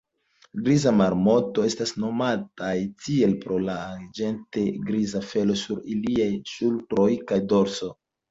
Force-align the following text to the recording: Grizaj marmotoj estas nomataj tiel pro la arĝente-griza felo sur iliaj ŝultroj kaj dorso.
Grizaj 0.67 0.91
marmotoj 1.01 1.65
estas 1.71 1.91
nomataj 2.03 2.71
tiel 3.03 3.35
pro 3.43 3.59
la 3.67 3.75
arĝente-griza 3.83 5.23
felo 5.33 5.59
sur 5.67 5.83
iliaj 5.97 6.31
ŝultroj 6.55 7.07
kaj 7.33 7.41
dorso. 7.53 7.91